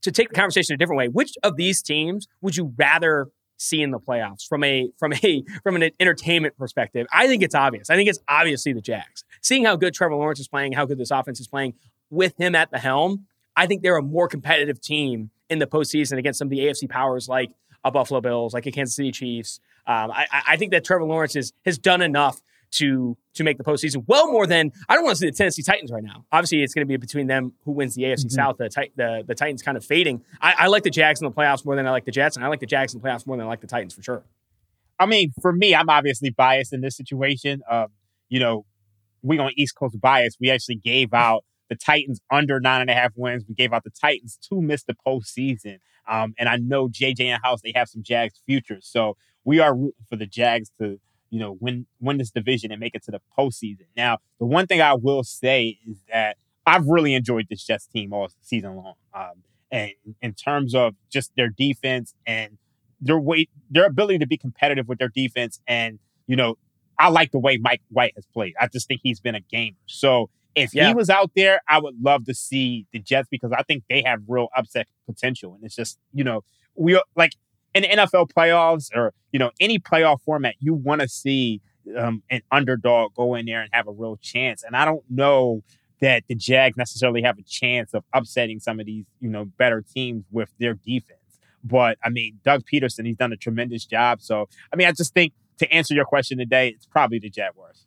to 0.00 0.12
take 0.12 0.30
the 0.30 0.34
conversation 0.34 0.74
a 0.74 0.78
different 0.78 0.96
way, 0.96 1.08
which 1.08 1.34
of 1.42 1.56
these 1.56 1.82
teams 1.82 2.26
would 2.40 2.56
you 2.56 2.72
rather 2.78 3.28
see 3.56 3.82
in 3.82 3.90
the 3.90 3.98
playoffs 3.98 4.46
from 4.48 4.64
a 4.64 4.90
from 4.98 5.12
a 5.12 5.44
from 5.62 5.76
an 5.76 5.90
entertainment 6.00 6.56
perspective? 6.56 7.06
I 7.12 7.26
think 7.26 7.42
it's 7.42 7.54
obvious. 7.54 7.90
I 7.90 7.96
think 7.96 8.08
it's 8.08 8.20
obviously 8.28 8.72
the 8.72 8.80
Jags. 8.80 9.24
Seeing 9.42 9.64
how 9.64 9.76
good 9.76 9.94
Trevor 9.94 10.14
Lawrence 10.14 10.40
is 10.40 10.48
playing, 10.48 10.72
how 10.72 10.86
good 10.86 10.98
this 10.98 11.10
offense 11.10 11.40
is 11.40 11.48
playing 11.48 11.74
with 12.10 12.34
him 12.38 12.54
at 12.54 12.70
the 12.70 12.78
helm, 12.78 13.26
I 13.56 13.66
think 13.66 13.82
they're 13.82 13.96
a 13.96 14.02
more 14.02 14.28
competitive 14.28 14.80
team 14.80 15.30
in 15.50 15.58
the 15.58 15.66
postseason 15.66 16.18
against 16.18 16.38
some 16.38 16.46
of 16.46 16.50
the 16.50 16.60
AFC 16.60 16.88
powers 16.88 17.28
like 17.28 17.52
a 17.84 17.90
Buffalo 17.90 18.20
Bills, 18.20 18.54
like 18.54 18.66
a 18.66 18.72
Kansas 18.72 18.96
City 18.96 19.12
Chiefs. 19.12 19.60
Um, 19.86 20.10
I, 20.10 20.26
I 20.48 20.56
think 20.56 20.72
that 20.72 20.84
Trevor 20.84 21.04
Lawrence 21.04 21.36
is, 21.36 21.52
has 21.64 21.76
done 21.78 22.00
enough 22.00 22.40
to 22.74 23.16
to 23.34 23.44
make 23.44 23.58
the 23.58 23.64
postseason. 23.64 24.04
Well, 24.06 24.30
more 24.30 24.46
than 24.46 24.72
I 24.88 24.94
don't 24.94 25.04
want 25.04 25.16
to 25.16 25.20
see 25.20 25.26
the 25.26 25.36
Tennessee 25.36 25.62
Titans 25.62 25.90
right 25.90 26.02
now. 26.02 26.24
Obviously, 26.32 26.62
it's 26.62 26.74
going 26.74 26.86
to 26.86 26.88
be 26.88 26.96
between 26.96 27.26
them 27.26 27.52
who 27.64 27.72
wins 27.72 27.94
the 27.94 28.02
AFC 28.02 28.30
South. 28.30 28.56
The, 28.58 28.68
the 28.96 29.24
the 29.26 29.34
Titans 29.34 29.62
kind 29.62 29.76
of 29.76 29.84
fading. 29.84 30.22
I, 30.40 30.54
I 30.58 30.66
like 30.68 30.82
the 30.82 30.90
Jags 30.90 31.20
in 31.20 31.24
the 31.24 31.32
playoffs 31.32 31.64
more 31.64 31.76
than 31.76 31.86
I 31.86 31.90
like 31.90 32.04
the 32.04 32.12
Jets, 32.12 32.36
and 32.36 32.44
I 32.44 32.48
like 32.48 32.60
the 32.60 32.66
Jags 32.66 32.94
in 32.94 33.00
the 33.00 33.08
playoffs 33.08 33.26
more 33.26 33.36
than 33.36 33.46
I 33.46 33.48
like 33.48 33.60
the 33.60 33.66
Titans 33.66 33.94
for 33.94 34.02
sure. 34.02 34.24
I 34.98 35.06
mean, 35.06 35.32
for 35.40 35.52
me, 35.52 35.74
I'm 35.74 35.88
obviously 35.88 36.30
biased 36.30 36.72
in 36.72 36.80
this 36.80 36.96
situation. 36.96 37.62
Um, 37.70 37.88
you 38.28 38.40
know, 38.40 38.64
we 39.22 39.38
on 39.38 39.52
East 39.56 39.74
Coast 39.76 40.00
bias. 40.00 40.36
We 40.40 40.50
actually 40.50 40.76
gave 40.76 41.12
out 41.12 41.44
the 41.68 41.76
Titans 41.76 42.20
under 42.30 42.60
nine 42.60 42.82
and 42.82 42.90
a 42.90 42.94
half 42.94 43.12
wins. 43.16 43.44
We 43.48 43.54
gave 43.54 43.72
out 43.72 43.84
the 43.84 43.90
Titans 43.90 44.38
to 44.48 44.60
miss 44.60 44.84
the 44.84 44.94
postseason. 45.06 45.78
Um, 46.06 46.34
and 46.38 46.48
I 46.48 46.56
know 46.56 46.88
JJ 46.88 47.20
and 47.20 47.42
House 47.42 47.60
they 47.62 47.72
have 47.74 47.88
some 47.88 48.02
Jags 48.02 48.40
futures, 48.46 48.86
so 48.86 49.16
we 49.44 49.58
are 49.58 49.74
rooting 49.74 50.04
for 50.08 50.16
the 50.16 50.26
Jags 50.26 50.70
to 50.78 51.00
you 51.34 51.40
know 51.40 51.56
win 51.60 51.86
win 52.00 52.16
this 52.18 52.30
division 52.30 52.70
and 52.72 52.78
make 52.80 52.94
it 52.94 53.02
to 53.04 53.10
the 53.10 53.20
postseason. 53.36 53.86
Now, 53.96 54.18
the 54.38 54.46
one 54.46 54.66
thing 54.68 54.80
I 54.80 54.94
will 54.94 55.24
say 55.24 55.78
is 55.86 55.98
that 56.12 56.36
I've 56.64 56.86
really 56.86 57.14
enjoyed 57.14 57.46
this 57.50 57.64
Jets 57.64 57.86
team 57.86 58.12
all 58.12 58.28
season 58.40 58.76
long. 58.76 58.94
Um, 59.12 59.42
and 59.70 59.90
in 60.22 60.32
terms 60.34 60.74
of 60.74 60.94
just 61.10 61.32
their 61.36 61.48
defense 61.48 62.14
and 62.24 62.58
their 63.00 63.18
way, 63.18 63.48
their 63.68 63.86
ability 63.86 64.18
to 64.18 64.26
be 64.26 64.36
competitive 64.36 64.86
with 64.88 64.98
their 64.98 65.08
defense, 65.22 65.60
and 65.66 65.98
you 66.28 66.36
know, 66.36 66.56
I 66.98 67.08
like 67.08 67.32
the 67.32 67.40
way 67.40 67.56
Mike 67.58 67.82
White 67.90 68.12
has 68.14 68.26
played. 68.26 68.54
I 68.60 68.68
just 68.68 68.86
think 68.86 69.00
he's 69.02 69.18
been 69.20 69.34
a 69.34 69.40
gamer. 69.40 69.76
So 69.86 70.30
if 70.54 70.72
Yeah. 70.72 70.86
he 70.88 70.94
was 70.94 71.10
out 71.10 71.32
there, 71.34 71.60
I 71.68 71.80
would 71.80 71.96
love 72.00 72.24
to 72.26 72.34
see 72.34 72.86
the 72.92 73.00
Jets 73.00 73.28
because 73.28 73.50
I 73.50 73.62
think 73.64 73.82
they 73.90 74.02
have 74.02 74.20
real 74.28 74.48
upset 74.56 74.86
potential. 75.04 75.54
And 75.54 75.64
it's 75.64 75.74
just, 75.74 75.98
you 76.12 76.22
know, 76.22 76.42
we 76.76 77.00
like 77.16 77.32
in 77.74 77.82
the 77.82 77.88
NFL 77.88 78.30
playoffs 78.30 78.88
or, 78.94 79.12
you 79.32 79.38
know, 79.38 79.50
any 79.60 79.78
playoff 79.78 80.20
format, 80.22 80.54
you 80.60 80.74
want 80.74 81.00
to 81.00 81.08
see 81.08 81.60
um, 81.98 82.22
an 82.30 82.40
underdog 82.50 83.14
go 83.14 83.34
in 83.34 83.46
there 83.46 83.60
and 83.60 83.70
have 83.72 83.88
a 83.88 83.92
real 83.92 84.16
chance. 84.16 84.62
And 84.62 84.76
I 84.76 84.84
don't 84.84 85.04
know 85.10 85.62
that 86.00 86.24
the 86.28 86.34
Jags 86.34 86.76
necessarily 86.76 87.22
have 87.22 87.38
a 87.38 87.42
chance 87.42 87.94
of 87.94 88.04
upsetting 88.12 88.60
some 88.60 88.80
of 88.80 88.86
these, 88.86 89.06
you 89.20 89.28
know, 89.28 89.44
better 89.44 89.82
teams 89.82 90.24
with 90.30 90.50
their 90.58 90.74
defense. 90.74 91.18
But 91.62 91.98
I 92.04 92.10
mean, 92.10 92.40
Doug 92.44 92.64
Pederson, 92.70 93.06
he's 93.06 93.16
done 93.16 93.32
a 93.32 93.36
tremendous 93.36 93.86
job. 93.86 94.20
So, 94.20 94.48
I 94.72 94.76
mean, 94.76 94.86
I 94.86 94.92
just 94.92 95.14
think 95.14 95.32
to 95.58 95.72
answer 95.72 95.94
your 95.94 96.04
question 96.04 96.38
today, 96.38 96.68
it's 96.68 96.86
probably 96.86 97.18
the 97.18 97.30
Jaguars. 97.30 97.86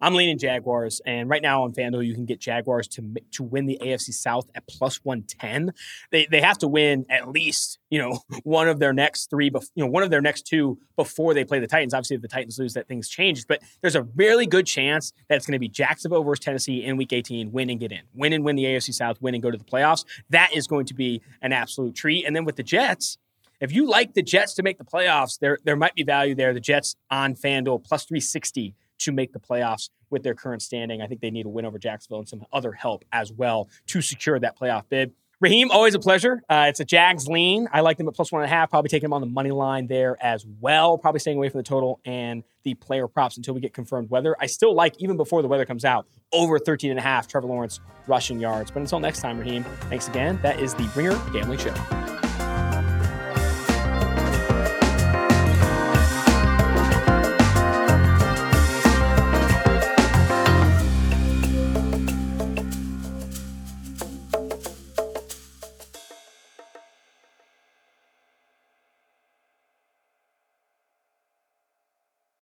I'm 0.00 0.14
leaning 0.14 0.38
Jaguars, 0.38 1.00
and 1.04 1.28
right 1.28 1.42
now 1.42 1.64
on 1.64 1.72
FanDuel 1.72 2.06
you 2.06 2.14
can 2.14 2.24
get 2.24 2.40
Jaguars 2.40 2.88
to 2.88 3.14
to 3.32 3.42
win 3.42 3.66
the 3.66 3.78
AFC 3.82 4.12
South 4.12 4.48
at 4.54 4.66
plus 4.66 4.96
one 5.04 5.22
ten. 5.22 5.72
They 6.10 6.26
they 6.30 6.40
have 6.40 6.58
to 6.58 6.68
win 6.68 7.04
at 7.10 7.28
least 7.28 7.78
you 7.90 7.98
know 7.98 8.20
one 8.44 8.68
of 8.68 8.78
their 8.78 8.92
next 8.92 9.28
three, 9.28 9.50
bef- 9.50 9.70
you 9.74 9.84
know 9.84 9.90
one 9.90 10.02
of 10.02 10.10
their 10.10 10.22
next 10.22 10.42
two 10.42 10.78
before 10.96 11.34
they 11.34 11.44
play 11.44 11.58
the 11.60 11.66
Titans. 11.66 11.92
Obviously, 11.92 12.16
if 12.16 12.22
the 12.22 12.28
Titans 12.28 12.58
lose, 12.58 12.74
that 12.74 12.88
things 12.88 13.08
change. 13.08 13.46
But 13.46 13.62
there's 13.82 13.96
a 13.96 14.02
really 14.02 14.46
good 14.46 14.66
chance 14.66 15.12
that 15.28 15.36
it's 15.36 15.46
going 15.46 15.52
to 15.52 15.58
be 15.58 15.68
Jacksonville 15.68 16.24
versus 16.24 16.44
Tennessee 16.44 16.84
in 16.84 16.96
Week 16.96 17.12
18. 17.12 17.52
Win 17.52 17.70
and 17.70 17.78
get 17.78 17.92
in, 17.92 18.02
win 18.14 18.32
and 18.32 18.44
win 18.44 18.56
the 18.56 18.64
AFC 18.64 18.94
South, 18.94 19.20
win 19.20 19.34
and 19.34 19.42
go 19.42 19.50
to 19.50 19.58
the 19.58 19.64
playoffs. 19.64 20.04
That 20.30 20.50
is 20.54 20.66
going 20.66 20.86
to 20.86 20.94
be 20.94 21.20
an 21.42 21.52
absolute 21.52 21.94
treat. 21.94 22.24
And 22.24 22.34
then 22.34 22.44
with 22.44 22.56
the 22.56 22.62
Jets. 22.62 23.18
If 23.60 23.72
you 23.72 23.86
like 23.86 24.14
the 24.14 24.22
Jets 24.22 24.54
to 24.54 24.62
make 24.62 24.78
the 24.78 24.84
playoffs, 24.84 25.38
there 25.38 25.58
there 25.64 25.76
might 25.76 25.94
be 25.94 26.02
value 26.02 26.34
there. 26.34 26.54
The 26.54 26.60
Jets 26.60 26.96
on 27.10 27.34
FanDuel 27.34 27.84
plus 27.84 28.04
360 28.04 28.74
to 29.00 29.12
make 29.12 29.32
the 29.32 29.40
playoffs 29.40 29.90
with 30.10 30.22
their 30.22 30.34
current 30.34 30.62
standing. 30.62 31.02
I 31.02 31.06
think 31.06 31.20
they 31.20 31.30
need 31.30 31.46
a 31.46 31.48
win 31.48 31.64
over 31.64 31.78
Jacksonville 31.78 32.18
and 32.18 32.28
some 32.28 32.44
other 32.52 32.72
help 32.72 33.04
as 33.12 33.32
well 33.32 33.68
to 33.86 34.00
secure 34.00 34.38
that 34.38 34.58
playoff 34.58 34.84
bid. 34.88 35.12
Raheem, 35.40 35.70
always 35.70 35.94
a 35.94 35.98
pleasure. 35.98 36.42
Uh, 36.50 36.66
it's 36.68 36.80
a 36.80 36.84
Jags 36.84 37.26
lean. 37.26 37.66
I 37.72 37.80
like 37.80 37.96
them 37.96 38.06
at 38.08 38.14
plus 38.14 38.30
one 38.30 38.42
and 38.42 38.52
a 38.52 38.54
half. 38.54 38.68
Probably 38.68 38.90
taking 38.90 39.06
them 39.06 39.14
on 39.14 39.22
the 39.22 39.26
money 39.26 39.50
line 39.50 39.86
there 39.86 40.18
as 40.20 40.44
well. 40.60 40.98
Probably 40.98 41.18
staying 41.18 41.38
away 41.38 41.48
from 41.48 41.58
the 41.58 41.64
total 41.64 41.98
and 42.04 42.44
the 42.62 42.74
player 42.74 43.08
props 43.08 43.38
until 43.38 43.54
we 43.54 43.60
get 43.62 43.72
confirmed 43.72 44.10
weather. 44.10 44.36
I 44.38 44.44
still 44.44 44.74
like, 44.74 45.00
even 45.00 45.16
before 45.16 45.40
the 45.40 45.48
weather 45.48 45.64
comes 45.64 45.86
out, 45.86 46.06
over 46.30 46.58
13 46.58 46.90
and 46.90 46.98
a 46.98 47.02
half 47.02 47.26
Trevor 47.26 47.46
Lawrence 47.46 47.80
rushing 48.06 48.38
yards. 48.38 48.70
But 48.70 48.80
until 48.80 49.00
next 49.00 49.20
time, 49.20 49.38
Raheem, 49.38 49.64
thanks 49.88 50.08
again. 50.08 50.38
That 50.42 50.60
is 50.60 50.74
the 50.74 50.90
Ringer 50.94 51.18
Gambling 51.32 51.58
Show. 51.58 52.29